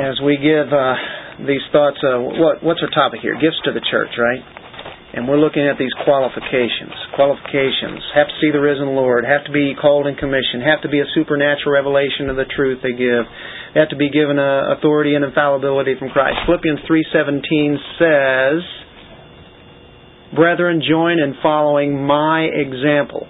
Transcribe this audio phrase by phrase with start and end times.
[0.00, 0.96] as we give uh,
[1.44, 3.36] these thoughts, uh, what, what's our topic here?
[3.36, 4.40] Gifts to the church, right?
[5.12, 6.94] And we're looking at these qualifications.
[7.18, 10.88] Qualifications have to see the risen Lord, have to be called and commissioned, have to
[10.88, 13.26] be a supernatural revelation of the truth they give,
[13.74, 16.38] they have to be given a authority and infallibility from Christ.
[16.46, 18.62] Philippians three seventeen says,
[20.32, 23.26] "Brethren, join in following my example,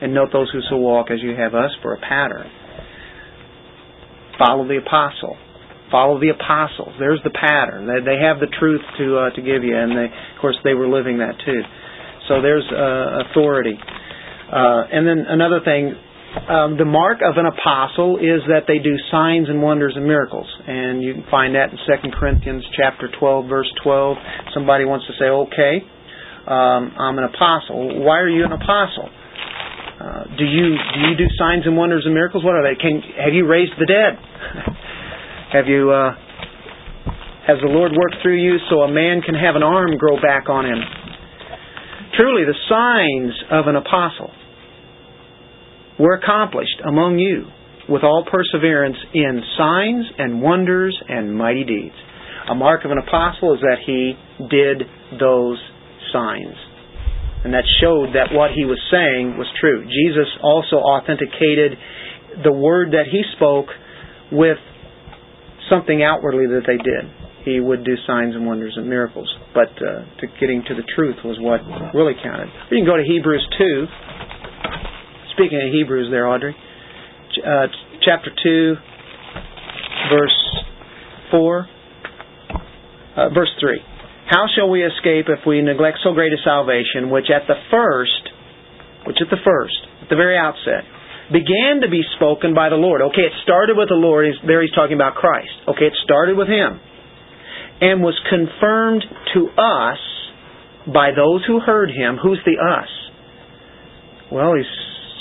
[0.00, 2.48] and note those who so walk as you have us for a pattern."
[4.38, 5.36] Follow the apostle.
[5.92, 6.96] Follow the apostles.
[6.98, 7.84] There's the pattern.
[7.84, 10.72] They, they have the truth to uh, to give you, and they, of course they
[10.72, 11.60] were living that too.
[12.32, 13.76] So there's uh, authority.
[13.76, 15.92] Uh, and then another thing,
[16.48, 20.48] um, the mark of an apostle is that they do signs and wonders and miracles,
[20.48, 24.16] and you can find that in 2 Corinthians chapter 12, verse 12.
[24.54, 25.84] Somebody wants to say, "Okay,
[26.48, 28.00] um, I'm an apostle.
[28.00, 29.10] Why are you an apostle?"
[30.00, 32.42] Uh, do you do you do signs and wonders and miracles?
[32.42, 32.80] What are they?
[32.80, 34.16] Can have you raised the dead?
[35.52, 36.16] have you uh,
[37.46, 40.48] has the Lord worked through you so a man can have an arm grow back
[40.48, 40.78] on him?
[42.16, 44.30] Truly, the signs of an apostle
[45.98, 47.46] were accomplished among you
[47.88, 51.94] with all perseverance in signs and wonders and mighty deeds.
[52.48, 54.14] A mark of an apostle is that he
[54.48, 54.82] did
[55.20, 55.58] those
[56.12, 56.56] signs.
[57.44, 59.84] And that showed that what he was saying was true.
[59.84, 61.76] Jesus also authenticated
[62.44, 63.66] the word that he spoke
[64.30, 64.58] with
[65.70, 67.10] something outwardly that they did.
[67.44, 69.28] He would do signs and wonders and miracles.
[69.54, 71.60] But uh, to getting to the truth was what
[71.94, 72.48] really counted.
[72.70, 73.86] You can go to Hebrews 2.
[75.34, 76.54] Speaking of Hebrews there, Audrey.
[77.44, 77.66] Uh,
[78.04, 78.74] chapter 2,
[80.10, 80.38] verse
[81.30, 81.66] 4.
[83.16, 83.80] Uh, verse 3.
[84.30, 88.22] How shall we escape if we neglect so great a salvation, which at the first,
[89.06, 90.84] which at the first, at the very outset,
[91.32, 93.00] began to be spoken by the Lord?
[93.02, 94.26] Okay, it started with the Lord.
[94.46, 95.50] There he's talking about Christ.
[95.68, 96.78] Okay, it started with Him.
[97.80, 99.98] And was confirmed to us
[100.86, 102.18] by those who heard Him.
[102.22, 102.88] Who's the us?
[104.30, 104.66] Well, he's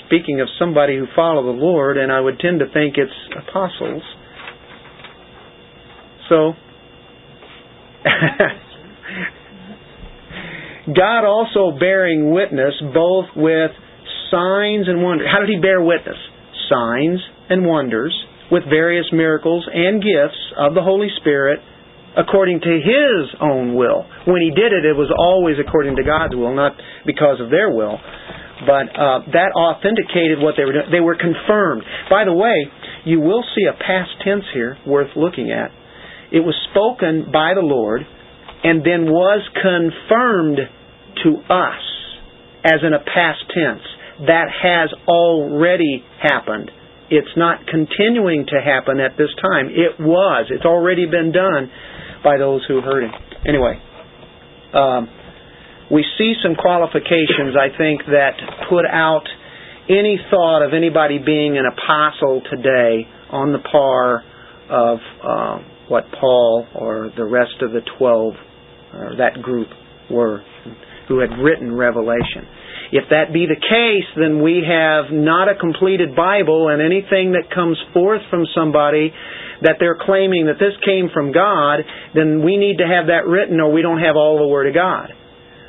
[0.05, 3.11] speaking of somebody who follow the Lord, and I would tend to think it's
[3.47, 4.03] apostles.
[6.29, 6.53] So,
[10.95, 13.71] God also bearing witness both with
[14.31, 15.27] signs and wonders.
[15.31, 16.17] How did He bear witness?
[16.71, 17.19] Signs
[17.49, 18.15] and wonders
[18.51, 21.59] with various miracles and gifts of the Holy Spirit
[22.17, 24.07] according to His own will.
[24.25, 26.73] When He did it, it was always according to God's will, not
[27.05, 27.99] because of their will.
[28.65, 30.91] But uh, that authenticated what they were doing.
[30.91, 31.83] They were confirmed.
[32.09, 32.69] By the way,
[33.05, 35.71] you will see a past tense here worth looking at.
[36.31, 38.01] It was spoken by the Lord
[38.63, 40.59] and then was confirmed
[41.23, 41.83] to us
[42.63, 43.81] as in a past tense.
[44.27, 46.71] That has already happened.
[47.09, 49.67] It's not continuing to happen at this time.
[49.67, 50.47] It was.
[50.49, 51.69] It's already been done
[52.23, 53.11] by those who heard him.
[53.45, 53.81] Anyway,
[54.73, 55.09] um,
[55.91, 58.39] we see some qualifications, I think, that
[58.69, 59.25] put out
[59.89, 64.23] any thought of anybody being an apostle today on the par
[64.69, 65.57] of uh,
[65.89, 68.35] what Paul or the rest of the twelve
[68.93, 69.67] or that group
[70.09, 70.43] were,
[71.07, 72.47] who had written Revelation.
[72.91, 77.47] If that be the case, then we have not a completed Bible, and anything that
[77.47, 79.13] comes forth from somebody
[79.63, 81.79] that they're claiming that this came from God,
[82.13, 84.73] then we need to have that written or we don't have all the Word of
[84.73, 85.13] God.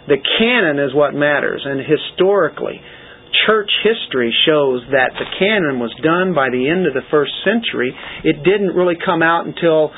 [0.09, 2.83] The canon is what matters, and historically,
[3.47, 7.95] church history shows that the canon was done by the end of the first century.
[8.25, 9.95] It didn't really come out until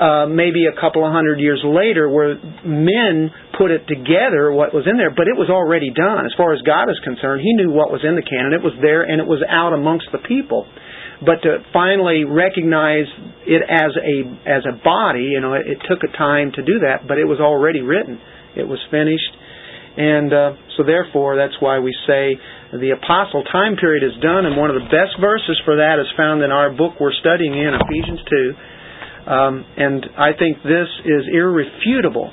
[0.00, 3.28] uh, maybe a couple of hundred years later where men
[3.60, 6.24] put it together what was in there, but it was already done.
[6.24, 8.56] As far as God is concerned, He knew what was in the canon.
[8.56, 10.64] It was there and it was out amongst the people.
[11.20, 13.04] But to finally recognize
[13.44, 14.16] it as a
[14.48, 17.28] as a body, you know, it, it took a time to do that, but it
[17.28, 18.16] was already written.
[18.56, 19.36] It was finished,
[20.00, 22.40] and uh, so therefore that's why we say
[22.72, 24.48] the apostle time period is done.
[24.48, 27.52] And one of the best verses for that is found in our book we're studying
[27.52, 28.56] in Ephesians two
[29.26, 32.32] um, and I think this is irrefutable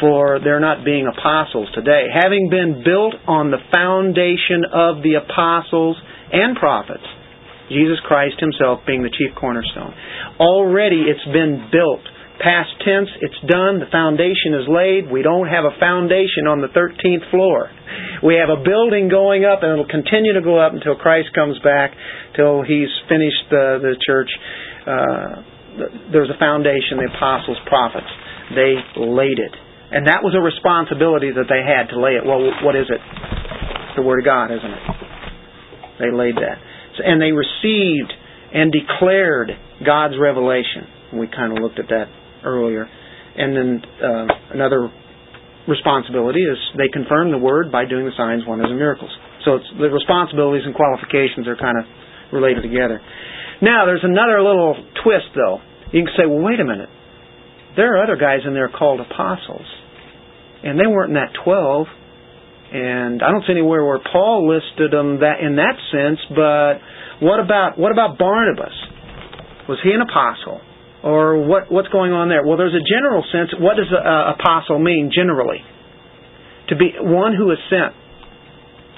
[0.00, 2.06] for there not being apostles today.
[2.12, 5.96] Having been built on the foundation of the apostles
[6.32, 7.06] and prophets,
[7.68, 9.94] Jesus Christ Himself being the chief cornerstone.
[10.38, 12.04] Already it's been built.
[12.36, 13.80] Past tense, it's done.
[13.80, 15.08] The foundation is laid.
[15.08, 17.72] We don't have a foundation on the 13th floor.
[18.20, 21.56] We have a building going up, and it'll continue to go up until Christ comes
[21.64, 21.96] back,
[22.36, 24.28] till He's finished the, the church
[24.86, 25.42] uh,
[26.12, 28.08] there's a foundation, the apostles, prophets.
[28.54, 29.54] They laid it.
[29.90, 32.26] And that was a responsibility that they had to lay it.
[32.26, 33.00] Well, what is it?
[33.96, 34.84] the Word of God, isn't it?
[35.98, 36.60] They laid that.
[37.00, 38.12] And they received
[38.52, 39.50] and declared
[39.84, 41.16] God's revelation.
[41.16, 42.06] We kind of looked at that
[42.44, 42.84] earlier.
[42.84, 44.92] And then uh, another
[45.66, 49.10] responsibility is they confirm the word by doing the signs, wonders, and miracles.
[49.44, 51.84] So the responsibilities and qualifications are kind of
[52.32, 53.00] related together.
[53.62, 55.60] Now, there's another little twist, though.
[55.92, 56.90] You can say, well, wait a minute.
[57.76, 59.66] There are other guys in there called apostles,
[60.64, 61.86] and they weren't in that 12.
[62.72, 66.18] And I don't see anywhere where Paul listed them that in that sense.
[66.34, 66.82] But
[67.24, 68.74] what about what about Barnabas?
[69.68, 70.60] Was he an apostle?
[71.06, 72.42] Or what, what's going on there?
[72.42, 73.54] Well, there's a general sense.
[73.60, 75.62] What does apostle mean generally?
[76.70, 77.94] To be one who is sent.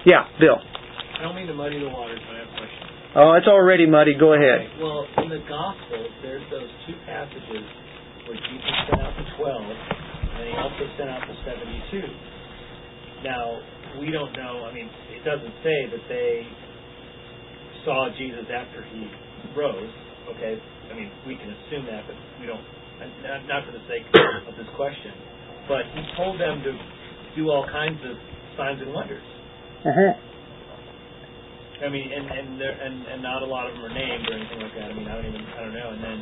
[0.07, 0.57] Yeah, Bill.
[0.57, 2.99] I don't mean to muddy the waters, but I have a question.
[3.19, 4.15] Oh, it's already muddy.
[4.15, 4.71] Go ahead.
[4.71, 4.79] Okay.
[4.79, 7.67] Well, in the Gospels, there's those two passages
[8.31, 11.99] where Jesus sent out the 12, and he also sent out the 72.
[13.27, 13.59] Now,
[13.99, 16.47] we don't know, I mean, it doesn't say that they
[17.83, 19.11] saw Jesus after he
[19.59, 19.91] rose,
[20.39, 20.55] okay?
[20.87, 22.63] I mean, we can assume that, but we don't.
[23.51, 24.07] Not for the sake
[24.47, 25.11] of this question,
[25.67, 26.73] but he told them to
[27.35, 28.15] do all kinds of
[28.55, 29.27] signs and wonders.
[29.87, 30.15] Uh-huh.
[31.79, 34.35] I mean, and and there and and not a lot of them are named or
[34.35, 34.91] anything like that.
[34.91, 35.91] I mean, I don't even I don't know.
[35.95, 36.19] And then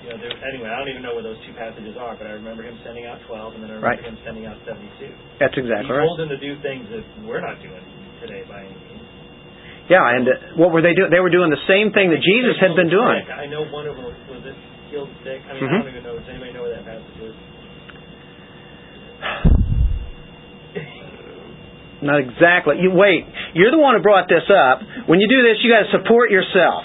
[0.00, 2.32] you know, there, anyway, I don't even know where those two passages are, but I
[2.32, 4.00] remember him sending out twelve, and then I remember right.
[4.00, 5.12] him sending out seventy-two.
[5.36, 6.00] That's exactly he right.
[6.00, 7.84] He told them to do things that we're not doing
[8.24, 9.04] today by any means.
[9.92, 11.12] Yeah, and uh, what were they doing?
[11.12, 13.20] They were doing the same thing that Jesus had been doing.
[13.28, 14.56] I know one of them was it
[14.88, 15.44] healed sick.
[15.44, 15.76] I mean, mm-hmm.
[15.76, 16.16] I don't even know.
[16.16, 17.36] Does anybody know where that passage is?
[22.02, 22.76] Not exactly.
[22.80, 23.26] You wait.
[23.52, 24.80] You're the one who brought this up.
[25.06, 26.84] When you do this, you got to support yourself.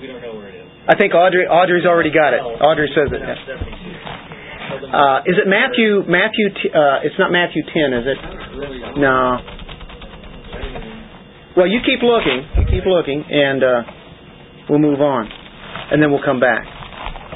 [0.00, 0.64] we don't know where it is.
[0.88, 1.44] I think Audrey.
[1.44, 2.40] Audrey's already got it.
[2.40, 3.20] Audrey says it.
[3.20, 6.00] Uh, is it Matthew?
[6.08, 6.48] Matthew?
[6.72, 8.16] Uh, it's not Matthew ten, is it?
[8.96, 9.36] No.
[11.56, 12.48] Well, you keep looking.
[12.56, 13.82] You keep looking, and uh,
[14.70, 15.28] we'll move on,
[15.92, 16.64] and then we'll come back.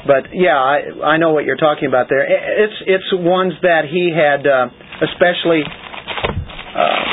[0.05, 2.21] But yeah, I, I know what you're talking about there.
[2.21, 4.69] It's it's ones that he had uh,
[5.01, 7.03] especially uh,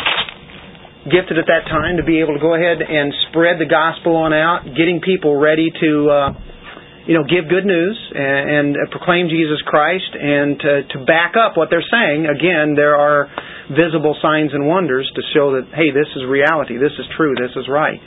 [1.08, 4.32] gifted at that time to be able to go ahead and spread the gospel on
[4.32, 5.90] out, getting people ready to.
[6.10, 6.30] Uh,
[7.04, 11.52] you know, give good news and, and proclaim Jesus Christ and to, to back up
[11.52, 12.24] what they're saying.
[12.24, 13.28] Again, there are
[13.68, 17.52] visible signs and wonders to show that, hey, this is reality, this is true, this
[17.56, 18.00] is right.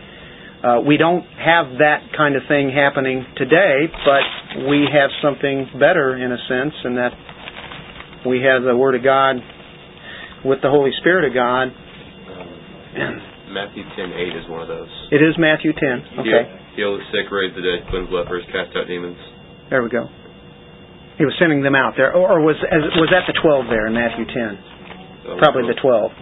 [0.63, 6.17] Uh, we don't have that kind of thing happening today, but we have something better
[6.17, 7.13] in a sense, in that
[8.25, 9.37] we have the Word of God
[10.43, 11.69] with the Holy Spirit of God.
[11.69, 13.21] Um,
[13.53, 14.89] Matthew ten eight is one of those.
[15.11, 16.19] It is Matthew 10.
[16.25, 19.17] Okay heal the sick, raise the dead, cleanse lepers, cast out demons.
[19.73, 20.05] There we go.
[21.17, 24.29] He was sending them out there, or was was that the twelve there in Matthew
[24.29, 24.53] ten?
[25.41, 26.13] Probably the twelve.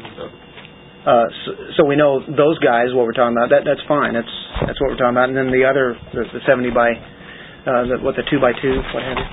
[1.06, 2.90] Uh, so, so, we know those guys.
[2.90, 3.54] What we're talking about.
[3.54, 4.18] That that's fine.
[4.18, 4.34] That's
[4.66, 5.30] that's what we're talking about.
[5.30, 8.82] And then the other, the, the seventy by, uh, the, what the two by two,
[8.90, 9.30] what have you.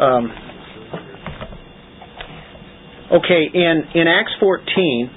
[0.00, 0.24] Um,
[3.20, 5.12] okay, in in Acts fourteen,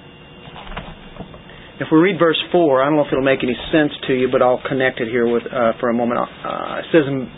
[1.80, 4.30] if we read verse 4, I don't know if it'll make any sense to you,
[4.34, 6.20] but I'll connect it here with uh, for a moment.
[6.20, 7.30] Uh, it says in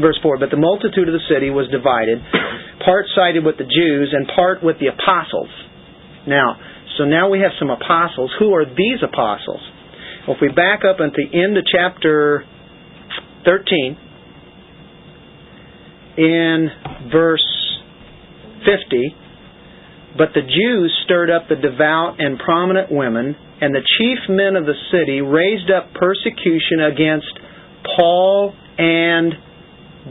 [0.00, 2.20] verse 4, But the multitude of the city was divided,
[2.84, 5.48] part sided with the Jews and part with the apostles.
[6.28, 6.60] Now,
[6.98, 8.30] so now we have some apostles.
[8.38, 9.60] Who are these apostles?
[10.26, 12.44] Well, if we back up at the end of chapter
[13.44, 13.98] 13,
[16.16, 16.68] in
[17.12, 17.44] verse
[18.64, 19.14] 50,
[20.16, 24.64] but the Jews stirred up the devout and prominent women and the chief men of
[24.64, 27.32] the city raised up persecution against
[27.96, 29.32] Paul and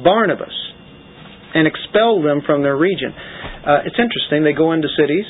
[0.04, 0.54] Barnabas
[1.54, 3.14] and expelled them from their region.
[3.14, 4.44] Uh, it's interesting.
[4.44, 5.26] They go into cities.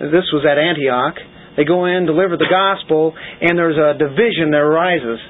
[0.00, 1.16] This was at Antioch.
[1.56, 5.20] They go in, deliver the gospel, and there's a division that arises.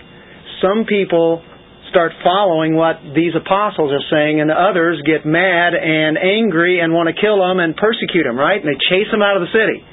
[0.62, 1.42] Some people
[1.90, 7.12] start following what these apostles are saying, and others get mad and angry and want
[7.12, 8.56] to kill them and persecute them, right?
[8.56, 9.84] And they chase them out of the city.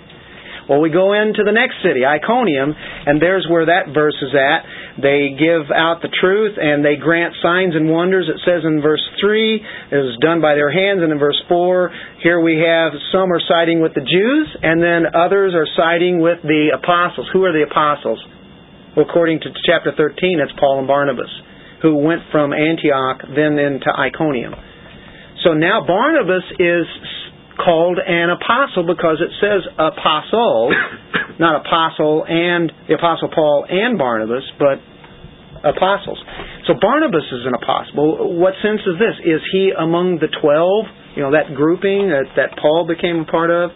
[0.69, 4.61] Well, we go into the next city, Iconium, and there's where that verse is at.
[4.99, 8.27] They give out the truth and they grant signs and wonders.
[8.27, 9.55] It says in verse 3,
[9.91, 11.91] it was done by their hands, and in verse 4,
[12.21, 16.43] here we have some are siding with the Jews, and then others are siding with
[16.43, 17.31] the apostles.
[17.31, 18.19] Who are the apostles?
[18.95, 21.31] Well, according to chapter 13, it's Paul and Barnabas,
[21.81, 24.53] who went from Antioch then into Iconium.
[25.47, 26.87] So now Barnabas is
[27.55, 30.71] called an apostle because it says apostle,
[31.39, 34.79] not apostle and the apostle Paul and Barnabas, but
[35.63, 36.19] apostles.
[36.67, 38.37] So Barnabas is an apostle.
[38.37, 39.15] What sense is this?
[39.25, 40.85] Is he among the twelve?
[41.15, 43.71] You know that grouping that, that Paul became a part of.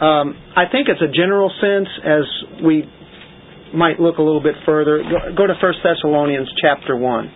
[0.00, 2.24] Um, I think it's a general sense as
[2.64, 2.88] we
[3.74, 4.98] might look a little bit further.
[4.98, 7.32] Go, go to 1 Thessalonians chapter 1.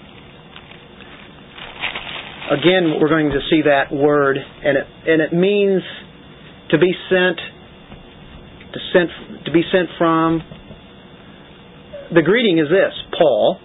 [2.46, 5.82] Again, we're going to see that word, and it, and it means
[6.70, 7.38] to be sent,
[8.72, 10.42] to, sent, to be sent from.
[12.14, 13.58] The greeting is this Paul,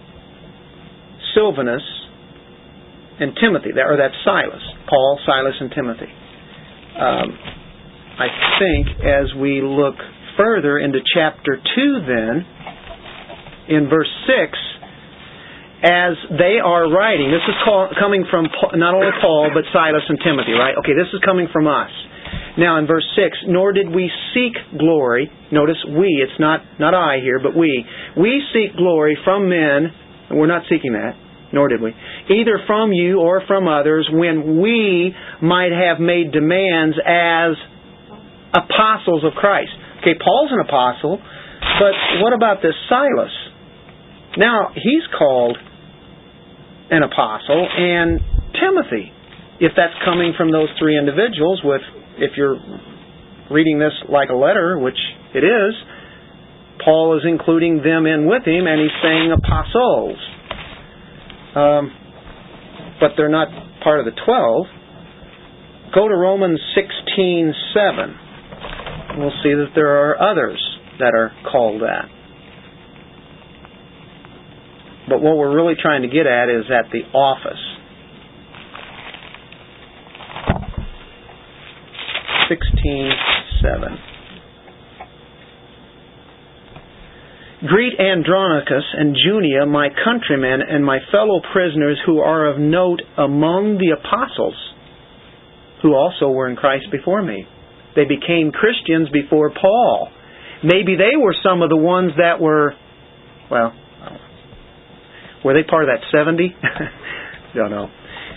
[1.34, 1.82] Silvanus,
[3.20, 4.62] and Timothy, or that's Silas.
[4.88, 6.10] Paul, Silas, and Timothy.
[6.98, 7.28] Um,
[8.18, 9.96] I think as we look
[10.36, 12.46] further into chapter 2, then,
[13.68, 14.58] in verse 6,
[15.82, 18.46] as they are writing, this is call, coming from
[18.78, 20.78] not only Paul, but Silas and Timothy, right?
[20.78, 21.90] Okay, this is coming from us.
[22.56, 25.30] Now in verse 6, nor did we seek glory.
[25.50, 27.84] Notice we, it's not, not I here, but we.
[28.16, 29.90] We seek glory from men,
[30.30, 31.16] and we're not seeking that,
[31.52, 31.90] nor did we.
[32.30, 37.52] Either from you or from others, when we might have made demands as
[38.54, 39.70] apostles of Christ.
[40.00, 41.18] Okay, Paul's an apostle,
[41.78, 43.32] but what about this Silas?
[44.36, 45.58] Now, he's called
[46.90, 48.20] an apostle, and
[48.56, 49.12] Timothy,
[49.60, 51.82] if that's coming from those three individuals, with
[52.18, 52.56] if you're
[53.50, 54.98] reading this like a letter, which
[55.34, 55.74] it is,
[56.84, 60.18] Paul is including them in with him, and he's saying apostles.
[61.54, 61.92] Um,
[63.00, 63.48] but they're not
[63.82, 64.66] part of the twelve.
[65.94, 68.18] Go to Romans sixteen seven
[69.18, 70.60] we'll see that there are others
[70.98, 72.08] that are called that.
[75.08, 77.58] But what we're really trying to get at is at the office.
[82.48, 84.11] 16:7.
[87.66, 93.78] Greet Andronicus and Junia, my countrymen and my fellow prisoners who are of note among
[93.78, 94.56] the apostles,
[95.82, 97.46] who also were in Christ before me.
[97.94, 100.08] They became Christians before Paul.
[100.64, 102.74] Maybe they were some of the ones that were,
[103.50, 103.72] well,
[105.44, 106.54] were they part of that 70?
[107.54, 107.86] Don't know.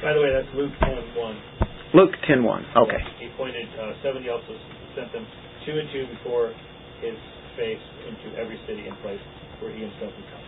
[0.04, 1.96] By the way, that's Luke 10.1.
[1.96, 3.02] Luke 10.1, okay.
[3.18, 4.54] He pointed, uh, 70 also
[4.94, 5.26] sent them
[5.66, 6.54] two and two before
[7.02, 7.18] his
[7.56, 9.22] face into every city and place
[9.60, 10.46] where he himself would come.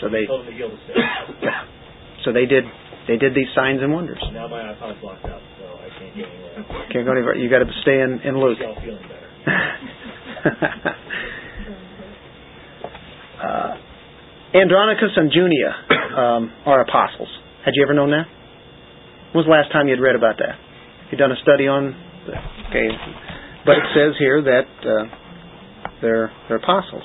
[0.00, 0.96] So they told them to heal the sick.
[2.24, 2.64] so they did
[3.08, 4.18] they did these signs and wonders.
[4.32, 6.64] Now my iPod's locked out, so I can't get anywhere.
[6.92, 7.36] Can't go anywhere.
[7.36, 8.58] You got to stay in, in Luke.
[8.58, 9.30] feeling better.
[13.46, 13.76] uh,
[14.58, 15.70] Andronicus and Junia
[16.18, 17.28] um, are apostles.
[17.64, 18.26] Had you ever known that?
[19.32, 20.58] When was the last time you'd read about that?
[21.10, 21.94] You done a study on?
[22.70, 22.88] Okay,
[23.64, 25.06] but it says here that uh,
[26.02, 27.04] they're they're apostles.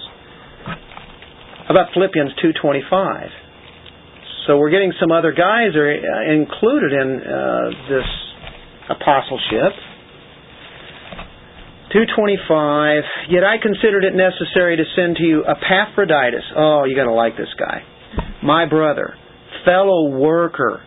[1.67, 3.29] How about Philippians two twenty five?
[4.48, 8.10] So we're getting some other guys are uh, included in uh, this
[8.89, 9.74] apostleship.
[11.93, 13.03] 225.
[13.29, 16.43] Yet I considered it necessary to send to you Epaphroditus.
[16.55, 17.83] Oh, you got to like this guy.
[18.41, 19.13] My brother,
[19.65, 20.81] fellow worker,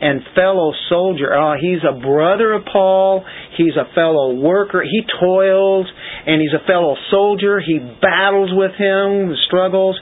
[0.00, 1.34] and fellow soldier.
[1.34, 3.24] Oh, he's a brother of Paul.
[3.56, 4.82] He's a fellow worker.
[4.82, 5.86] He toils,
[6.28, 7.58] and he's a fellow soldier.
[7.58, 9.98] He battles with him, struggles.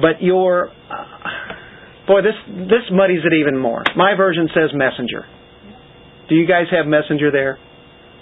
[0.00, 1.14] But your uh,
[2.06, 2.36] Boy, this
[2.68, 3.82] this muddies it even more.
[3.96, 5.24] My version says messenger.
[6.28, 7.58] Do you guys have messenger there?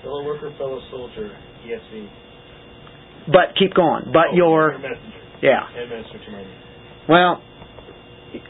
[0.03, 2.09] Fellow worker, fellow soldier, ESV.
[3.27, 4.05] But keep going.
[4.13, 5.19] But oh, your messenger.
[5.43, 5.67] Yeah.
[5.67, 6.47] And.
[7.09, 7.43] Well,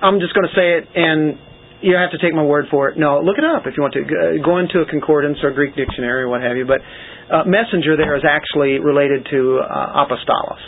[0.02, 1.38] I'm just going to say it, and
[1.83, 2.99] you have to take my word for it.
[2.99, 4.07] No, look it up if you want to.
[4.45, 6.65] Go into a concordance or Greek dictionary or what have you.
[6.65, 6.81] But
[7.29, 10.62] uh, messenger there is actually related to uh, apostolos.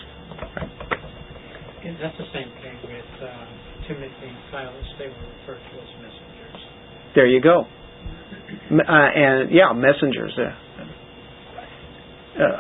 [1.85, 3.31] Yeah, that's the same thing with uh,
[3.87, 6.61] Timothy and Silas, they were referred to as messengers.
[7.15, 7.67] There you go.
[8.73, 10.51] Uh, and yeah, messengers, uh,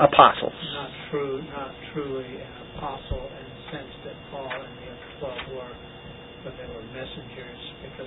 [0.05, 0.53] apostles.
[0.53, 5.43] Not true, not truly an apostle in the sense that Paul and the other twelve
[5.57, 5.75] were,
[6.45, 7.64] but they were messengers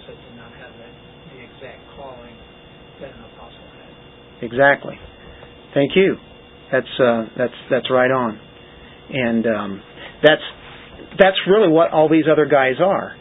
[0.08, 0.90] they did not have the,
[1.36, 2.36] the exact calling
[3.02, 4.44] that an apostle had.
[4.44, 4.96] Exactly.
[5.74, 6.16] Thank you.
[6.72, 8.40] That's uh, that's that's right on,
[9.10, 9.82] and um,
[10.24, 10.44] that's
[11.20, 13.16] that's really what all these other guys are.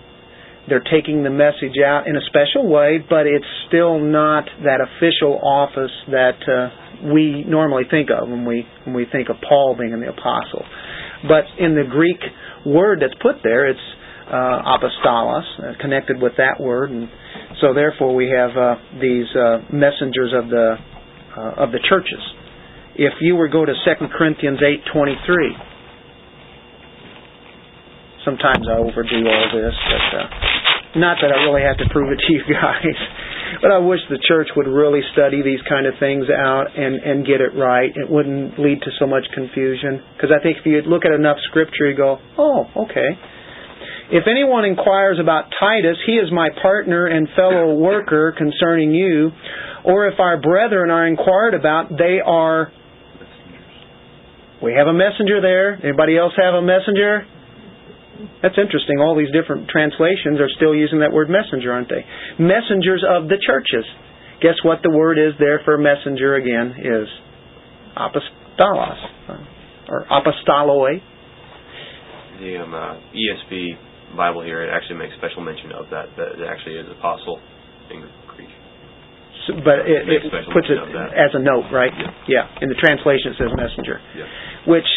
[0.68, 5.38] They're taking the message out in a special way, but it's still not that official
[5.38, 9.98] office that uh, we normally think of when we when we think of Paul being
[10.00, 10.64] the apostle.
[11.28, 12.18] But in the Greek
[12.66, 13.80] word that's put there, it's
[14.26, 17.08] uh, apostolos, uh, connected with that word, and
[17.60, 20.76] so therefore we have uh, these uh, messengers of the
[21.36, 22.20] uh, of the churches.
[22.96, 25.54] If you were to go to 2 Corinthians eight twenty three
[28.26, 30.26] sometimes I overdo all this, but uh,
[30.98, 32.98] not that I really have to prove it to you guys.
[33.62, 37.24] but I wish the church would really study these kind of things out and and
[37.24, 37.94] get it right.
[37.94, 41.38] It wouldn't lead to so much confusion because I think if you look at enough
[41.48, 43.14] scripture, you go, "Oh, okay."
[44.10, 49.30] If anyone inquires about Titus, he is my partner and fellow worker concerning you.
[49.84, 52.70] Or if our brethren are inquired about, they are.
[54.62, 55.78] We have a messenger there.
[55.82, 57.26] Anybody else have a messenger?
[58.42, 58.98] That's interesting.
[59.00, 62.04] All these different translations are still using that word messenger, aren't they?
[62.38, 63.84] Messengers of the churches.
[64.40, 67.08] Guess what the word is there for messenger again is?
[67.96, 68.98] Apostolos.
[69.88, 71.00] Or apostoloi.
[72.40, 73.85] The um, uh, ESV
[74.16, 77.38] Bible here, it actually makes special mention of that, that it actually is apostle
[77.92, 78.02] in
[78.34, 78.50] Greek.
[79.46, 81.14] So, but it, it special puts it mention of that.
[81.14, 81.92] as a note, right?
[82.26, 82.48] Yeah.
[82.64, 84.00] In the translation it says messenger.
[84.16, 84.26] Yeah.
[84.66, 84.88] Which,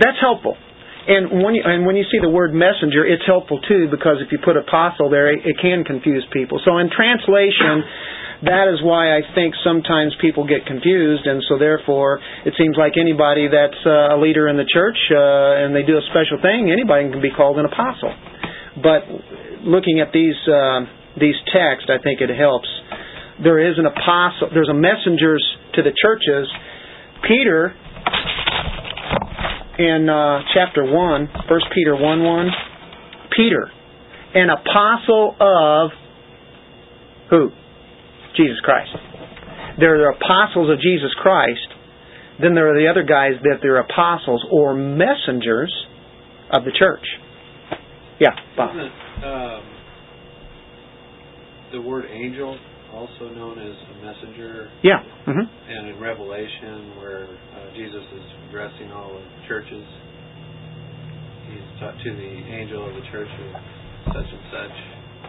[0.00, 0.56] that's helpful.
[1.02, 4.30] And when you, and when you see the word messenger, it's helpful too because if
[4.30, 6.62] you put apostle there, it, it can confuse people.
[6.62, 7.82] So in translation,
[8.46, 12.94] that is why I think sometimes people get confused, and so therefore it seems like
[12.94, 16.70] anybody that's uh, a leader in the church uh, and they do a special thing,
[16.70, 18.14] anybody can be called an apostle.
[18.78, 19.02] But
[19.66, 20.86] looking at these uh,
[21.18, 22.70] these texts, I think it helps.
[23.42, 24.54] There is an apostle.
[24.54, 25.42] There's a messengers
[25.74, 26.46] to the churches.
[27.26, 27.74] Peter
[29.78, 32.48] in uh, chapter 1, 1 Peter 1 1,
[33.36, 33.70] Peter,
[34.34, 35.90] an apostle of
[37.30, 37.50] who?
[38.36, 38.90] Jesus Christ.
[39.78, 41.68] There are the apostles of Jesus Christ.
[42.40, 45.72] Then there are the other guys that they're apostles or messengers
[46.50, 47.04] of the church.
[48.20, 48.70] Yeah, Bob.
[48.76, 49.62] Um,
[51.72, 52.58] the word angel
[52.92, 54.70] also known as a messenger?
[54.82, 55.02] Yeah.
[55.24, 59.84] hmm And in Revelation, where uh, Jesus is addressing all the churches,
[61.48, 63.50] he's taught to the angel of the church of
[64.12, 64.76] such and such.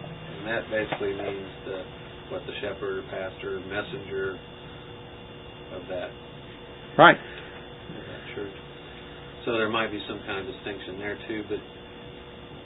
[0.04, 1.78] And that basically means the
[2.30, 4.38] what the shepherd, pastor, messenger
[5.76, 6.08] of that
[6.96, 7.16] Right.
[7.16, 8.54] of that church.
[9.44, 11.60] So there might be some kind of distinction there too, but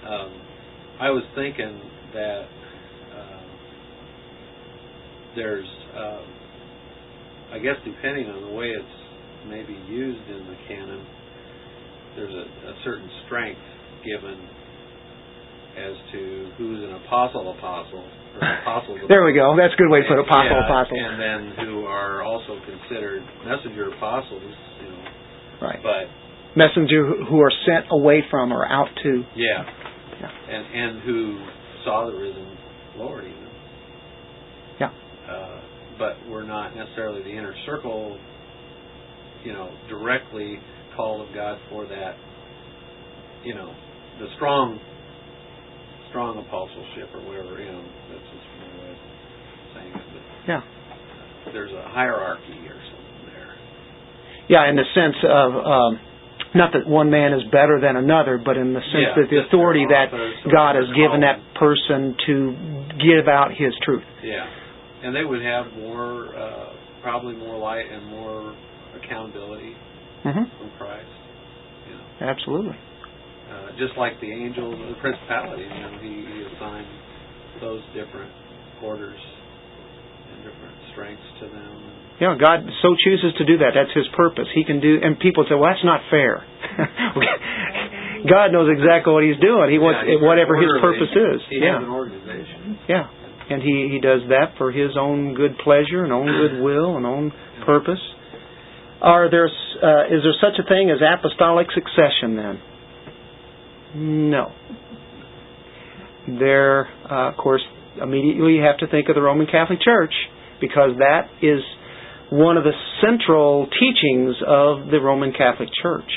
[0.08, 0.30] um,
[1.00, 1.80] I was thinking
[2.14, 2.46] that
[5.36, 6.24] there's, um,
[7.52, 8.96] I guess, depending on the way it's
[9.48, 11.04] maybe used in the canon,
[12.16, 13.60] there's a, a certain strength
[14.04, 14.36] given
[15.78, 18.98] as to who's an apostle apostle or apostle.
[19.08, 19.54] There we go.
[19.56, 20.26] That's a good way to put it.
[20.26, 20.96] Apostle, Yeah, apostle.
[20.98, 24.42] and then who are also considered messenger apostles,
[24.82, 25.04] you know,
[25.62, 25.80] Right.
[25.82, 26.06] but
[26.56, 29.24] Messenger who- who are sent away from or out to.
[29.36, 29.64] yeah,
[30.20, 30.30] Yeah.
[30.48, 31.38] and and who
[31.84, 32.46] saw the risen
[32.96, 33.47] Lord even.
[35.98, 38.18] But we're not necessarily the inner circle,
[39.44, 40.58] you know, directly
[40.96, 42.14] called of God for that.
[43.44, 43.74] You know,
[44.20, 44.78] the strong,
[46.10, 47.58] strong apostleship or whatever.
[47.58, 48.98] You know, that's just my way of
[49.74, 50.02] saying it.
[50.14, 50.62] But Yeah.
[51.52, 53.54] there's a hierarchy or something there.
[54.48, 56.00] Yeah, in the sense of um,
[56.54, 59.38] not that one man is better than another, but in the sense Yeah, that the
[59.46, 60.10] authority that
[60.50, 62.34] God has given that person to
[62.98, 64.04] give out His truth.
[64.22, 64.46] Yeah,
[65.04, 68.54] and they would have more, uh, probably more light and more
[69.02, 69.74] accountability
[70.22, 71.06] hmm from Christ.
[71.88, 72.74] You know, Absolutely.
[72.74, 75.70] uh, just like the angels, the principalities.
[75.70, 76.88] You know, he, he assigned
[77.60, 78.30] those different
[78.82, 79.18] orders
[80.32, 81.74] and different strengths to them.
[82.18, 83.78] Yeah, God so chooses to do that.
[83.78, 84.50] That's His purpose.
[84.54, 86.42] He can do, and people say, "Well, that's not fair."
[88.26, 89.70] God knows exactly what He's doing.
[89.70, 91.38] He wants Yeah, whatever His purpose is.
[91.46, 92.78] He yeah, has an organization.
[92.90, 93.06] yeah,
[93.50, 97.06] and He He does that for His own good pleasure and own good will and
[97.06, 97.32] own
[97.64, 98.00] purpose.
[99.00, 102.60] Are there uh, is there such a thing as apostolic succession then?
[103.94, 104.52] No.
[106.26, 107.62] There, uh, of course,
[108.02, 110.12] immediately you have to think of the Roman Catholic Church
[110.60, 111.60] because that is
[112.30, 116.10] one of the central teachings of the Roman Catholic Church.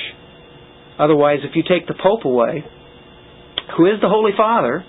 [1.00, 2.66] Otherwise, if you take the Pope away,
[3.78, 4.84] who is the Holy Father,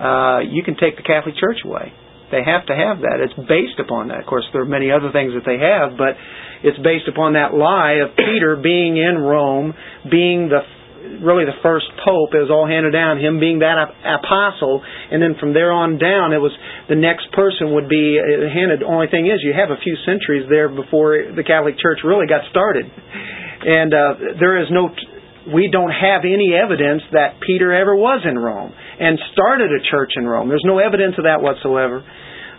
[0.00, 1.92] uh, you can take the Catholic Church away.
[2.30, 3.18] They have to have that.
[3.18, 4.20] It's based upon that.
[4.22, 6.14] Of course, there are many other things that they have, but
[6.62, 9.74] it's based upon that lie of Peter being in Rome,
[10.08, 10.62] being the
[11.26, 12.30] really the first pope.
[12.38, 13.18] It was all handed down.
[13.18, 14.78] Him being that apostle,
[15.10, 16.54] and then from there on down, it was
[16.88, 18.86] the next person would be uh, handed.
[18.86, 22.30] The only thing is, you have a few centuries there before the Catholic Church really
[22.30, 24.88] got started, and uh, there is no.
[24.94, 25.18] T-
[25.50, 30.12] We don't have any evidence that Peter ever was in Rome and started a church
[30.16, 30.48] in Rome.
[30.48, 32.04] There's no evidence of that whatsoever.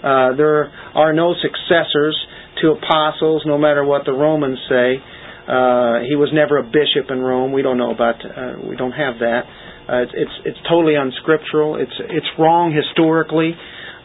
[0.02, 2.18] Uh, there are no successors
[2.62, 4.98] to apostles, no matter what the Romans say.
[5.46, 7.52] Uh, he was never a bishop in Rome.
[7.52, 8.18] We don't know about.
[8.26, 9.42] Uh, we don't have that.
[9.90, 11.78] Uh, it's, it's it's totally unscriptural.
[11.78, 13.54] It's it's wrong historically.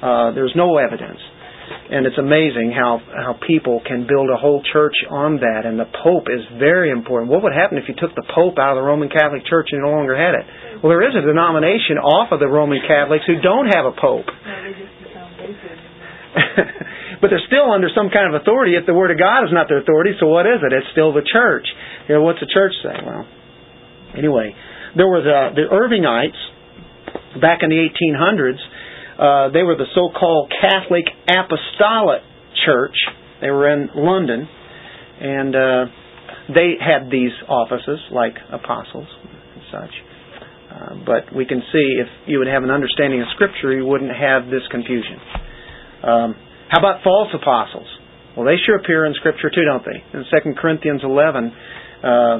[0.02, 1.20] Uh, there's no evidence.
[1.66, 5.66] And it's amazing how, how people can build a whole church on that.
[5.66, 7.30] And the Pope is very important.
[7.30, 9.82] What would happen if you took the Pope out of the Roman Catholic Church and
[9.82, 10.82] no longer had it?
[10.82, 14.26] Well, there is a denomination off of the Roman Catholics who don't have a Pope.
[17.22, 18.74] but they're still under some kind of authority.
[18.74, 20.72] If the Word of God is not their authority, so what is it?
[20.74, 21.66] It's still the church.
[22.08, 22.98] You know, what's the church say?
[22.98, 23.26] Well,
[24.18, 24.54] anyway,
[24.98, 28.58] there were the, uh, the Irvingites back in the 1800s.
[29.18, 32.22] Uh, they were the so-called Catholic Apostolic
[32.64, 32.96] Church.
[33.40, 34.48] They were in London,
[35.20, 35.84] and uh,
[36.52, 39.08] they had these offices like apostles
[39.54, 39.94] and such.
[40.76, 44.12] Uh, but we can see if you would have an understanding of Scripture, you wouldn't
[44.12, 45.16] have this confusion.
[46.04, 46.36] Um,
[46.68, 47.88] how about false apostles?
[48.36, 50.18] Well, they sure appear in Scripture too, don't they?
[50.18, 50.24] In
[50.54, 51.52] 2 Corinthians 11,
[52.04, 52.38] uh,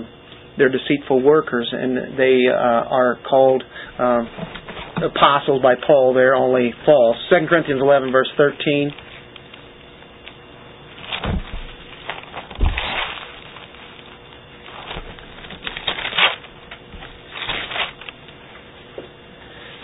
[0.58, 3.62] they're deceitful workers, and they uh, are called
[3.98, 4.24] uh,
[4.96, 6.14] apostles by Paul.
[6.14, 7.16] They're only false.
[7.30, 8.90] 2 Corinthians 11, verse 13.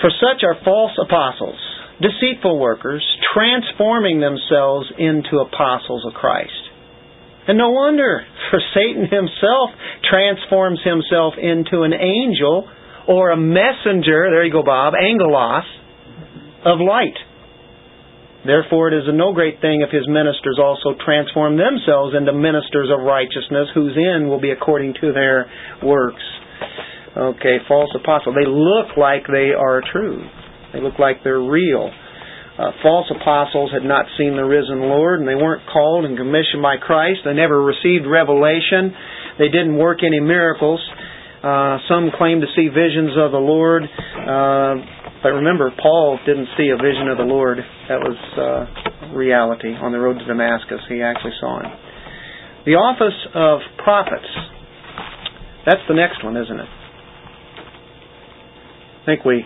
[0.02, 1.58] For such are false apostles,
[2.00, 6.50] deceitful workers, transforming themselves into apostles of Christ.
[7.46, 9.70] And no wonder, for Satan himself
[10.10, 12.68] transforms himself into an angel
[13.08, 15.64] or a messenger, there you go, Bob, angelos,
[16.64, 17.18] of light.
[18.44, 22.90] Therefore, it is a no great thing if his ministers also transform themselves into ministers
[22.90, 25.46] of righteousness, whose end will be according to their
[25.82, 26.22] works.
[27.16, 28.34] Okay, false apostle.
[28.34, 30.26] They look like they are true.
[30.72, 31.92] They look like they're real.
[32.58, 36.62] Uh, false apostles had not seen the risen Lord, and they weren't called and commissioned
[36.62, 37.20] by Christ.
[37.24, 38.92] They never received revelation.
[39.38, 40.80] They didn't work any miracles.
[41.42, 43.82] Uh, some claim to see visions of the Lord.
[43.82, 44.74] Uh,
[45.26, 47.58] but remember, Paul didn't see a vision of the Lord.
[47.88, 50.78] That was uh, reality on the road to Damascus.
[50.88, 51.70] He actually saw him.
[52.64, 54.30] The office of prophets.
[55.66, 56.70] That's the next one, isn't it?
[59.02, 59.42] I think we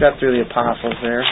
[0.00, 1.22] got through the apostles there.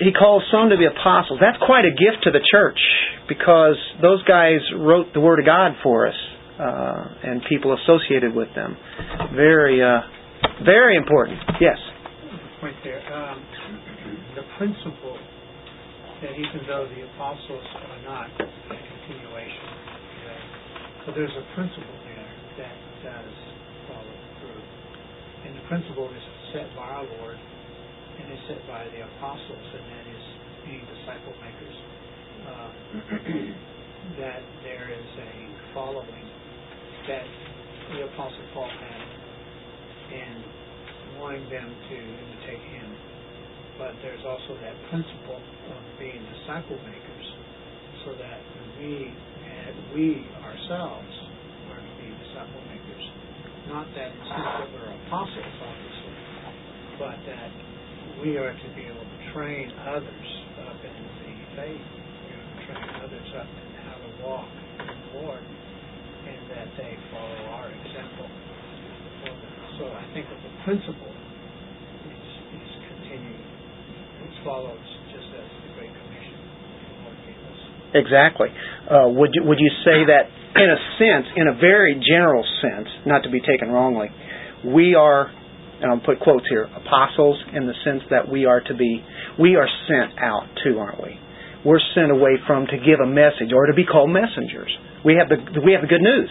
[0.00, 1.36] He calls some to be apostles.
[1.36, 2.80] That's quite a gift to the church
[3.28, 6.16] because those guys wrote the Word of God for us
[6.58, 8.76] uh, and people associated with them.
[9.34, 10.00] Very, uh,
[10.64, 11.38] very important.
[11.60, 11.76] Yes.
[12.60, 12.98] Point there.
[13.12, 13.38] Um,
[14.34, 15.18] the principle
[16.22, 19.66] that even though the apostles are not a continuation,
[20.18, 20.40] okay,
[21.06, 22.74] so there's a principle there that
[23.06, 23.34] does
[23.86, 24.62] follow through,
[25.46, 27.38] and the principle is set by our Lord
[28.18, 30.24] and is set by the apostles, and that is
[30.66, 31.78] being disciple makers.
[32.46, 32.70] Uh,
[34.20, 35.34] that there is a
[35.74, 36.26] following
[37.08, 37.26] that
[37.92, 39.02] the apostle Paul had,
[40.12, 40.44] and
[41.18, 42.96] wanting them to imitate him.
[43.78, 47.26] But there's also that principle of being disciple makers,
[48.04, 48.40] so that
[48.80, 49.12] we
[49.94, 51.14] we ourselves
[51.72, 53.04] are to be disciple makers.
[53.68, 56.16] Not that the sense that we're apostles, obviously,
[56.98, 57.50] but that
[58.22, 60.28] we are to be able to train others
[60.68, 61.08] up in the
[61.56, 61.97] faith,
[63.08, 64.48] others up in how to walk
[64.84, 68.28] in the Lord, and that they follow our example.
[69.80, 73.48] So I think that the principle is, is continuing.
[74.28, 77.60] It follows just as the Great Commission the Lord gave us.
[77.96, 78.52] Exactly.
[78.84, 80.28] Uh, would you, would you say that
[80.60, 84.12] in a sense, in a very general sense, not to be taken wrongly,
[84.68, 85.32] we are
[85.80, 89.00] and I'll put quotes here, apostles in the sense that we are to be,
[89.38, 91.14] we are sent out too, aren't we?
[91.64, 94.70] We're sent away from to give a message or to be called messengers.
[95.04, 96.30] We have the, we have the good news.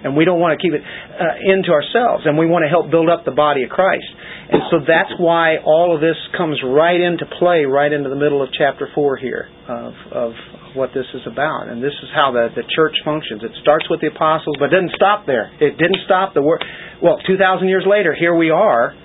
[0.00, 2.24] And we don't want to keep it uh, into ourselves.
[2.24, 4.08] And we want to help build up the body of Christ.
[4.48, 8.40] And so that's why all of this comes right into play, right into the middle
[8.40, 10.32] of chapter 4 here of, of
[10.72, 11.68] what this is about.
[11.68, 13.44] And this is how the, the church functions.
[13.44, 15.52] It starts with the apostles, but doesn't stop there.
[15.60, 16.64] It didn't stop the word.
[17.02, 18.96] Well, 2,000 years later, here we are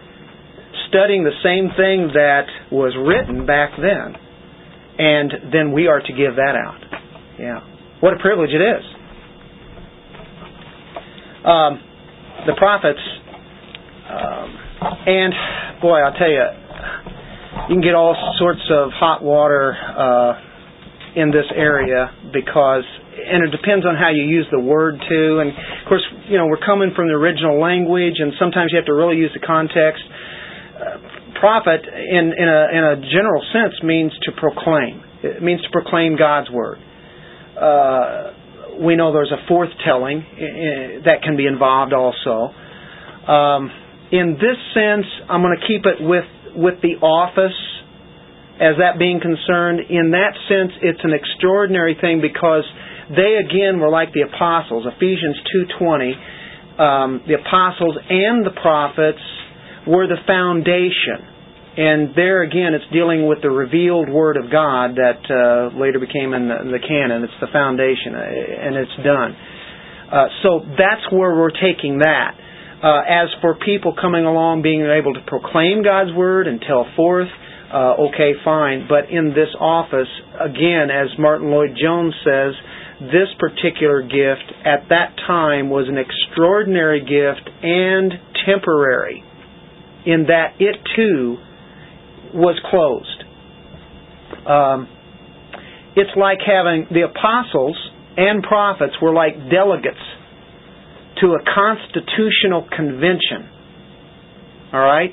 [0.87, 4.15] studying the same thing that was written back then.
[4.97, 6.79] And then we are to give that out.
[7.39, 7.59] Yeah.
[7.99, 8.83] What a privilege it is.
[11.45, 11.79] Um,
[12.47, 12.99] the prophets,
[14.09, 14.49] um,
[15.05, 15.33] and
[15.81, 16.45] boy, I'll tell you,
[17.69, 20.33] you can get all sorts of hot water uh,
[21.15, 22.83] in this area because,
[23.15, 25.39] and it depends on how you use the word too.
[25.39, 28.85] And of course, you know, we're coming from the original language, and sometimes you have
[28.85, 30.03] to really use the context.
[31.39, 35.03] Prophet, in in a in a general sense, means to proclaim.
[35.23, 36.77] It means to proclaim God's word.
[37.57, 38.33] Uh,
[38.83, 40.23] we know there's a fourth telling
[41.05, 42.51] that can be involved also.
[43.27, 43.71] Um,
[44.11, 47.57] in this sense, I'm going to keep it with with the office
[48.55, 49.79] as that being concerned.
[49.89, 52.63] In that sense, it's an extraordinary thing because
[53.09, 54.85] they again were like the apostles.
[54.85, 56.13] Ephesians two twenty.
[56.75, 59.23] Um, the apostles and the prophets
[59.87, 61.35] were the foundation.
[61.77, 66.31] And there again, it's dealing with the revealed Word of God that uh, later became
[66.31, 67.23] in the, the canon.
[67.23, 69.35] It's the foundation, uh, and it's done.
[70.07, 72.39] Uh, so that's where we're taking that.
[72.79, 77.27] Uh, as for people coming along being able to proclaim God's Word and tell forth,
[77.73, 78.87] uh, okay, fine.
[78.87, 80.07] But in this office,
[80.39, 82.53] again, as Martyn Lloyd-Jones says,
[83.11, 88.13] this particular gift at that time was an extraordinary gift and
[88.47, 89.24] temporary
[90.05, 91.37] in that it too
[92.33, 93.23] was closed.
[94.47, 94.87] Um,
[95.95, 97.77] it's like having the apostles
[98.17, 100.03] and prophets were like delegates
[101.21, 103.47] to a constitutional convention.
[104.73, 105.11] All right?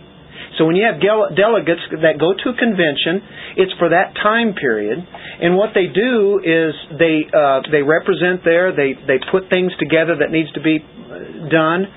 [0.59, 3.25] So when you have delegates that go to a convention,
[3.57, 8.75] it's for that time period, and what they do is they uh, they represent there,
[8.75, 11.89] they they put things together that needs to be uh, done,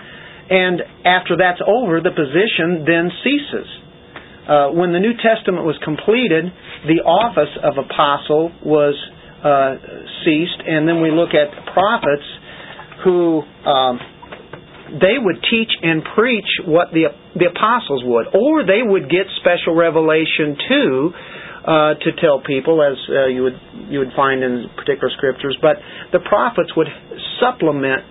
[0.49, 3.69] and after that's over, the position then ceases.
[4.45, 6.45] Uh, when the New Testament was completed,
[6.86, 8.93] the office of apostle was
[9.41, 9.73] uh,
[10.21, 12.27] ceased, and then we look at prophets
[13.03, 13.97] who um,
[15.01, 19.73] they would teach and preach what the the apostles would, or they would get special
[19.73, 21.10] revelation too
[21.65, 23.58] uh, to tell people, as uh, you would
[23.89, 25.58] you would find in particular scriptures.
[25.58, 25.81] But
[26.13, 26.88] the prophets would
[27.41, 28.05] supplement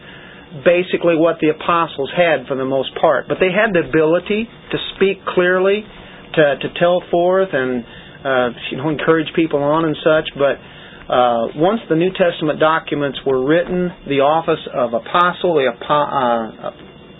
[0.62, 3.26] basically what the apostles had for the most part.
[3.26, 7.82] But they had the ability to speak clearly, to to tell forth, and
[8.22, 10.30] uh, you know encourage people on and such.
[10.38, 10.62] But
[11.10, 16.70] uh, once the New Testament documents were written, the office of apostle, the uh,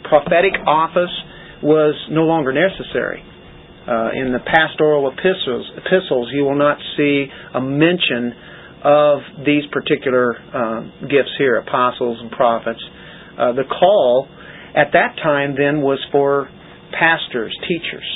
[0.09, 1.13] prophetic office,
[1.63, 3.25] was no longer necessary.
[3.85, 8.33] Uh, in the pastoral epistles, epistles, you will not see a mention
[8.85, 12.81] of these particular uh, gifts here, apostles and prophets.
[13.39, 14.29] Uh, the call
[14.75, 16.49] at that time then was for
[16.99, 18.07] pastors, teachers,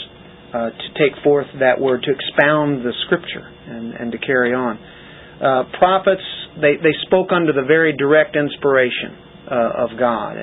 [0.54, 4.78] uh, to take forth that word, to expound the scripture and, and to carry on
[5.40, 6.22] uh, prophets,
[6.60, 9.14] they, they spoke under the very direct inspiration
[9.50, 10.36] uh, of God.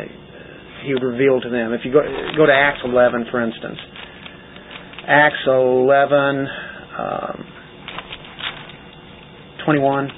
[0.85, 1.73] He would reveal to them.
[1.73, 2.01] If you go,
[2.37, 3.77] go to Acts 11, for instance,
[5.07, 6.47] Acts 11,
[6.97, 7.45] um,
[9.65, 10.09] 21.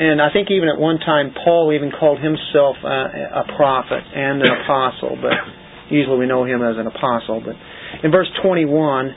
[0.00, 4.40] And I think even at one time, Paul even called himself a, a prophet and
[4.42, 5.32] an apostle, but
[5.90, 7.42] usually we know him as an apostle.
[7.44, 7.56] But
[8.04, 9.14] in verse 21,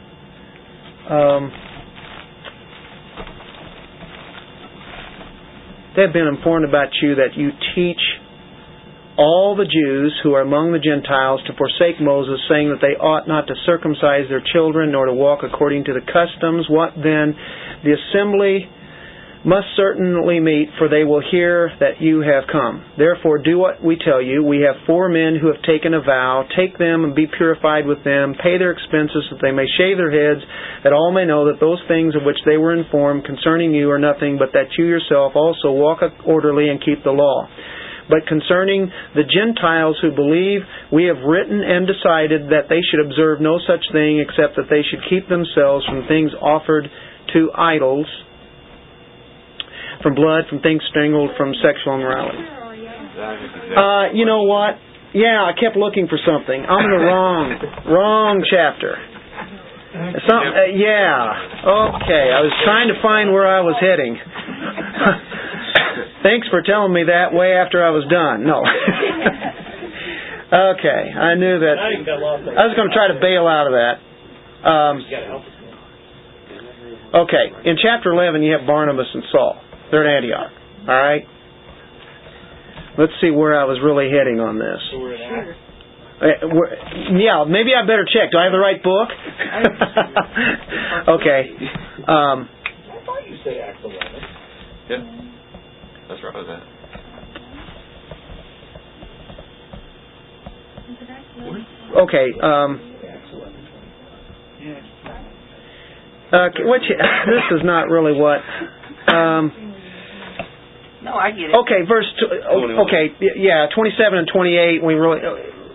[1.07, 1.51] um,
[5.95, 8.01] they have been informed about you that you teach
[9.17, 13.27] all the Jews who are among the Gentiles to forsake Moses, saying that they ought
[13.27, 16.65] not to circumcise their children nor to walk according to the customs.
[16.69, 17.37] What then?
[17.85, 18.65] The assembly
[19.43, 22.85] must certainly meet, for they will hear that you have come.
[22.97, 24.43] Therefore, do what we tell you.
[24.43, 26.45] We have four men who have taken a vow.
[26.55, 28.35] Take them and be purified with them.
[28.37, 30.45] Pay their expenses that they may shave their heads,
[30.83, 33.99] that all may know that those things of which they were informed concerning you are
[33.99, 37.49] nothing, but that you yourself also walk orderly and keep the law.
[38.09, 43.41] But concerning the Gentiles who believe, we have written and decided that they should observe
[43.41, 46.89] no such thing except that they should keep themselves from things offered
[47.33, 48.05] to idols
[50.03, 52.41] from blood, from things strangled, from sexual immorality.
[52.41, 54.75] Uh, you know what?
[55.13, 56.55] Yeah, I kept looking for something.
[56.55, 57.59] I'm in the wrong,
[57.91, 58.95] wrong chapter.
[59.91, 61.99] Some, uh, yeah.
[61.99, 64.15] Okay, I was trying to find where I was heading.
[66.23, 68.47] Thanks for telling me that way after I was done.
[68.47, 68.63] No.
[70.71, 71.75] okay, I knew that.
[71.75, 73.99] I was going to try to bail out of that.
[74.63, 75.03] Um,
[77.27, 79.59] okay, in chapter 11, you have Barnabas and Saul.
[79.91, 80.51] They're in Antioch.
[80.87, 81.23] All right?
[82.97, 84.79] Let's see where I was really heading on this.
[86.21, 86.27] Uh,
[87.17, 88.31] yeah, maybe I better check.
[88.31, 89.09] Do I have the right book?
[91.19, 91.49] okay.
[92.07, 92.49] Um, I
[93.05, 93.99] thought you said Acts 11.
[94.89, 95.03] Yeah.
[96.09, 96.63] That's right with that.
[101.97, 102.31] Okay.
[102.41, 102.79] Um,
[106.31, 108.39] uh, which this is not really what.
[109.13, 109.70] Um,
[111.03, 111.55] no, I get it.
[111.65, 112.05] Okay, verse.
[112.19, 113.05] T- okay,
[113.37, 114.83] yeah, twenty-seven and twenty-eight.
[114.83, 115.21] We really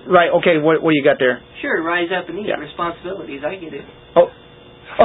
[0.07, 0.31] right.
[0.43, 1.43] Okay, what what do you got there?
[1.61, 2.57] Sure, rise up and eat Yeah.
[2.62, 3.43] responsibilities.
[3.47, 3.85] I get it.
[4.15, 4.31] Oh.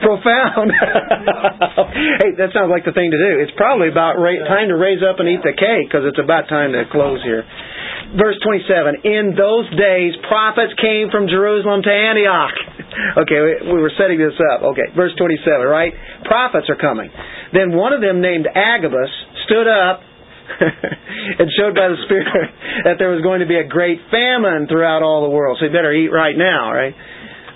[0.00, 0.70] Profound.
[2.24, 3.40] hey, that sounds like the thing to do.
[3.44, 6.48] It's probably about ra- time to raise up and eat the cake because it's about
[6.48, 7.44] time to close here.
[8.14, 12.54] Verse 27, in those days prophets came from Jerusalem to Antioch.
[12.94, 14.62] Okay, we, we were setting this up.
[14.62, 15.90] Okay, verse 27, right?
[16.30, 17.10] Prophets are coming.
[17.50, 19.10] Then one of them named Agabus
[19.50, 19.98] stood up
[21.38, 22.54] and showed by the Spirit
[22.86, 25.58] that there was going to be a great famine throughout all the world.
[25.58, 26.94] So you better eat right now, right?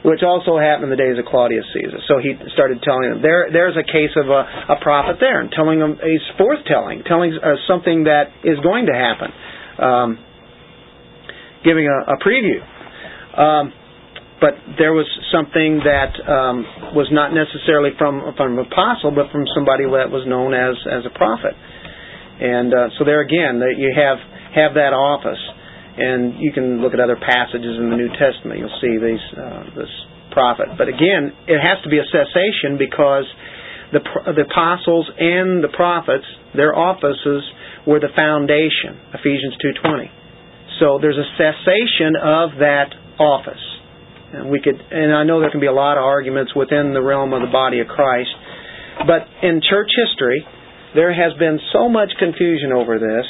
[0.03, 2.03] Which also happened in the days of Claudius Caesar.
[2.11, 3.51] So he started telling them there.
[3.51, 7.63] There's a case of a, a prophet there, and telling them he's forthtelling, telling uh,
[7.67, 9.31] something that is going to happen,
[9.79, 10.11] um,
[11.69, 12.65] giving a, a preview.
[13.37, 13.73] Um,
[14.41, 19.45] but there was something that um, was not necessarily from from an apostle, but from
[19.55, 21.53] somebody that was known as as a prophet.
[22.39, 24.19] And uh, so there again, that you have
[24.55, 25.43] have that office,
[25.99, 28.63] and you can look at other passages in the New Testament.
[28.63, 29.93] You'll see these uh, this
[30.31, 30.79] prophet.
[30.79, 33.27] But again, it has to be a cessation because
[33.91, 34.01] the
[34.39, 37.43] the apostles and the prophets, their offices
[37.91, 39.03] were the foundation.
[39.19, 40.15] Ephesians two twenty.
[40.81, 43.65] So there's a cessation of that office.
[44.33, 47.03] And we could, and I know there can be a lot of arguments within the
[47.03, 48.31] realm of the body of Christ,
[49.07, 50.45] but in church history,
[50.95, 53.27] there has been so much confusion over this,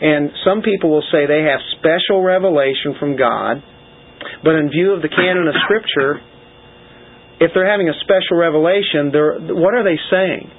[0.00, 3.62] and some people will say they have special revelation from God,
[4.42, 6.24] but in view of the canon of Scripture,
[7.40, 9.12] if they're having a special revelation,
[9.60, 10.50] what are they saying?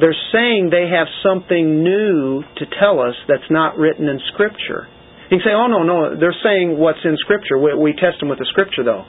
[0.00, 4.88] They're saying they have something new to tell us that's not written in Scripture.
[5.30, 7.58] You can say, oh, no, no, they're saying what's in Scripture.
[7.58, 9.04] We, we test them with the Scripture, though.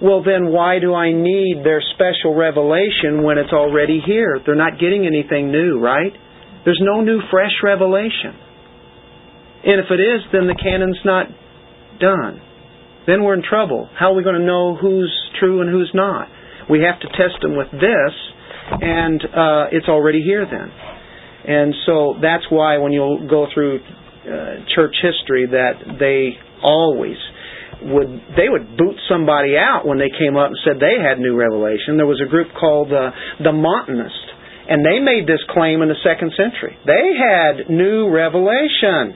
[0.00, 4.38] Well, then why do I need their special revelation when it's already here?
[4.44, 6.14] They're not getting anything new, right?
[6.64, 8.38] There's no new, fresh revelation.
[9.64, 11.26] And if it is, then the canon's not
[11.98, 12.40] done.
[13.08, 13.88] Then we're in trouble.
[13.98, 16.28] How are we going to know who's true and who's not?
[16.70, 18.14] We have to test them with this,
[18.80, 20.70] and uh, it's already here then.
[21.48, 23.80] And so that's why when you'll go through
[24.28, 27.16] uh, church history that they always
[27.82, 31.36] would they would boot somebody out when they came up and said they had new
[31.38, 31.96] revelation.
[31.96, 33.10] There was a group called uh,
[33.42, 34.28] the Montanists,
[34.68, 36.76] and they made this claim in the second century.
[36.84, 39.14] They had new revelation,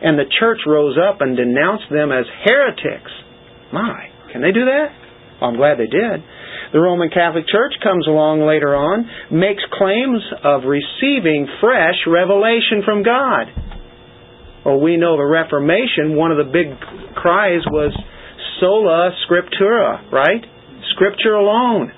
[0.00, 3.12] and the church rose up and denounced them as heretics.
[3.72, 4.88] My, can they do that?
[5.40, 6.24] Well, I'm glad they did.
[6.72, 13.04] The Roman Catholic Church comes along later on, makes claims of receiving fresh revelation from
[13.04, 13.52] God.
[14.64, 16.78] Well, we know the Reformation, one of the big
[17.16, 17.90] cries was
[18.60, 20.44] sola scriptura, right?
[20.94, 21.90] Scripture alone.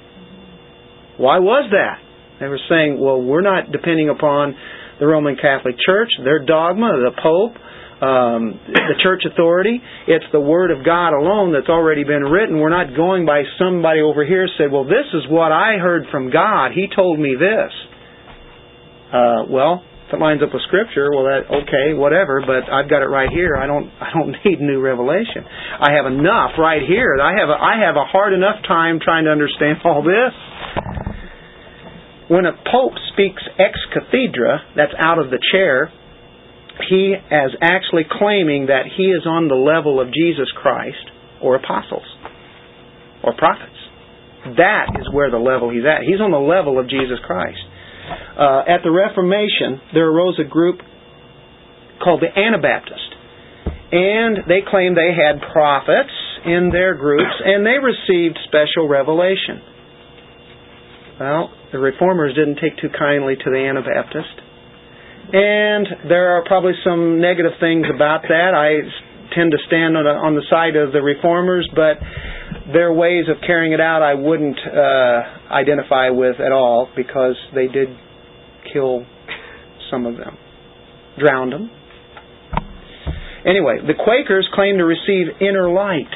[1.18, 2.00] Why was that?
[2.40, 4.56] They were saying, well, we're not depending upon
[4.98, 7.54] the Roman Catholic Church, their dogma, the Pope,
[8.02, 9.80] um, the church authority.
[10.08, 12.58] It's the Word of God alone that's already been written.
[12.58, 16.30] We're not going by somebody over here said, well, this is what I heard from
[16.30, 16.72] God.
[16.74, 17.72] He told me this.
[19.12, 22.44] Uh, well, if it lines up with Scripture, well, that okay, whatever.
[22.44, 23.56] But I've got it right here.
[23.56, 25.44] I don't, I don't need new revelation.
[25.44, 27.16] I have enough right here.
[27.22, 30.32] I have, a, I have a hard enough time trying to understand all this.
[32.28, 35.92] When a pope speaks ex cathedra, that's out of the chair,
[36.88, 41.04] he is actually claiming that he is on the level of Jesus Christ
[41.40, 42.06] or apostles
[43.22, 43.76] or prophets.
[44.56, 46.04] That is where the level he's at.
[46.04, 47.60] He's on the level of Jesus Christ.
[48.38, 50.80] Uh, at the Reformation, there arose a group
[52.02, 53.14] called the Anabaptist.
[53.92, 56.12] And they claimed they had prophets
[56.44, 59.62] in their groups, and they received special revelation.
[61.20, 64.34] Well, the reformers didn't take too kindly to the Anabaptist.
[65.32, 68.52] And there are probably some negative things about that.
[68.52, 68.82] I
[69.34, 71.96] tend to stand on the side of the reformers, but
[72.72, 77.66] their ways of carrying it out I wouldn't uh, identify with at all because they
[77.66, 77.88] did
[78.72, 79.04] kill
[79.90, 80.36] some of them,
[81.18, 81.70] drowned them.
[83.46, 86.12] Anyway, the Quakers claim to receive inner light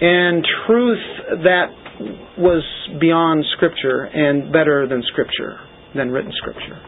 [0.00, 1.02] and truth
[1.42, 1.66] that
[2.38, 2.62] was
[3.00, 5.58] beyond Scripture and better than Scripture,
[5.96, 6.80] than written Scripture.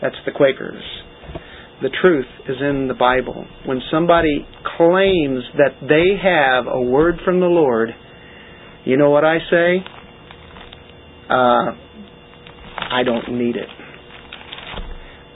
[0.00, 0.82] That's the Quakers.
[1.82, 3.44] The truth is in the Bible.
[3.66, 4.46] When somebody
[4.76, 7.90] claims that they have a word from the Lord,
[8.84, 9.84] you know what I say?
[11.28, 11.74] Uh,
[12.90, 13.68] I don't need it.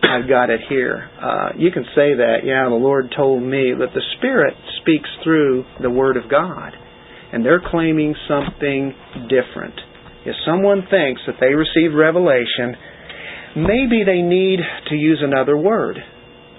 [0.03, 1.11] I've got it here.
[1.20, 5.64] Uh, you can say that, yeah, the Lord told me, but the Spirit speaks through
[5.83, 6.73] the Word of God.
[7.33, 8.95] And they're claiming something
[9.29, 9.75] different.
[10.25, 12.77] If someone thinks that they received revelation
[13.57, 14.61] Maybe they need
[14.91, 15.97] to use another word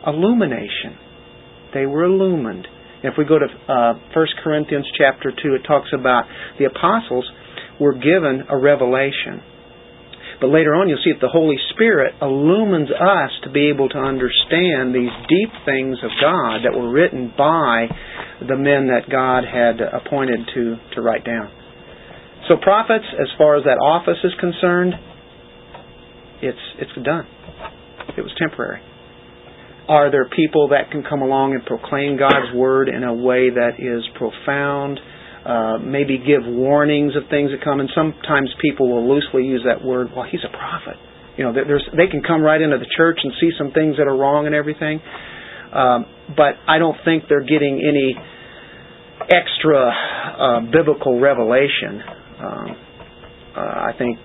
[0.08, 0.98] illumination.
[1.74, 2.68] They were illumined.
[3.04, 6.24] If we go to uh, 1 Corinthians chapter 2, it talks about
[6.58, 7.30] the apostles
[7.80, 9.44] were given a revelation.
[10.40, 13.98] But later on, you'll see that the Holy Spirit illumines us to be able to
[13.98, 17.90] understand these deep things of God that were written by
[18.40, 21.50] the men that God had appointed to, to write down.
[22.48, 24.94] So prophets, as far as that office is concerned,
[26.42, 27.26] it's it's done.
[28.16, 28.82] It was temporary.
[29.88, 33.80] Are there people that can come along and proclaim God's word in a way that
[33.80, 35.00] is profound?
[35.46, 39.80] Uh, maybe give warnings of things that come, and sometimes people will loosely use that
[39.80, 40.08] word.
[40.14, 41.00] Well, he's a prophet.
[41.38, 44.08] You know, there's they can come right into the church and see some things that
[44.08, 45.00] are wrong and everything.
[45.72, 48.18] Um, but I don't think they're getting any
[49.30, 52.02] extra uh, biblical revelation.
[52.44, 52.87] Um,
[53.58, 54.18] uh, I think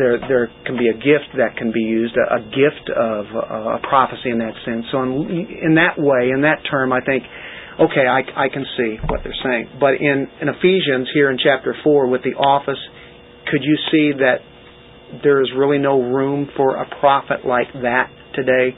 [0.00, 3.76] there there can be a gift that can be used, a, a gift of uh,
[3.76, 4.86] a prophecy in that sense.
[4.90, 7.24] So in, in that way, in that term, I think
[7.78, 9.78] okay, I, I can see what they're saying.
[9.78, 12.78] But in, in Ephesians here in chapter 4 with the office,
[13.50, 14.38] could you see that
[15.22, 18.76] there is really no room for a prophet like that today?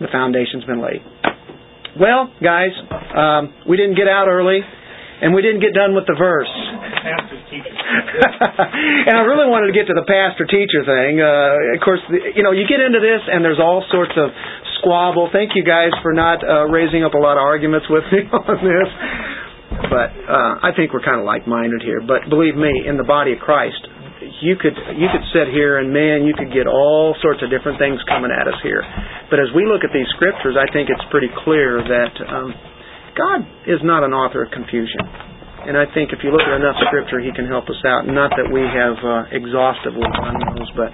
[0.00, 1.02] The foundation's been laid.
[1.98, 2.70] Well, guys,
[3.16, 4.60] um, we didn't get out early,
[5.20, 6.50] and we didn't get done with the verse.
[9.08, 11.24] And I really wanted to get to the pastor teacher thing.
[11.24, 12.04] Uh, of course,
[12.36, 14.28] you know, you get into this, and there's all sorts of
[14.78, 15.32] squabble.
[15.32, 18.58] Thank you guys for not uh, raising up a lot of arguments with me on
[18.60, 18.90] this.
[19.88, 22.04] But uh, I think we're kind of like-minded here.
[22.04, 23.80] But believe me, in the body of Christ,
[24.42, 27.78] you could you could sit here and man, you could get all sorts of different
[27.78, 28.82] things coming at us here.
[29.30, 32.50] But as we look at these scriptures, I think it's pretty clear that um,
[33.16, 35.04] God is not an author of confusion.
[35.68, 38.06] And I think if you look at enough scripture, He can help us out.
[38.06, 40.90] Not that we have uh, exhaustively done those, but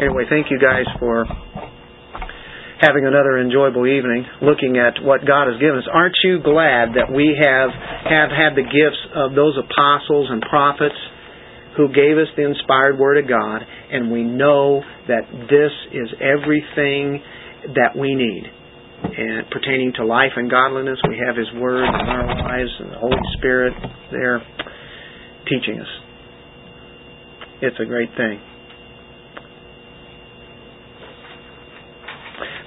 [0.00, 1.26] anyway, thank you guys for
[2.80, 5.88] having another enjoyable evening looking at what God has given us.
[5.88, 10.96] Aren't you glad that we have have had the gifts of those apostles and prophets
[11.76, 17.20] who gave us the inspired word of God and we know that this is everything
[17.74, 18.44] that we need
[19.02, 20.98] and pertaining to life and godliness.
[21.08, 23.74] We have His Word in our lives, and the Holy Spirit
[24.10, 24.42] there
[25.48, 25.88] teaching us.
[27.62, 28.40] It's a great thing.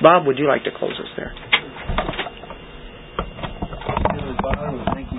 [0.01, 1.33] Bob, would you like to close us there?
[4.93, 5.18] Thank you.